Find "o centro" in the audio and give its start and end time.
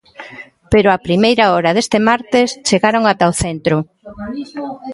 3.31-3.75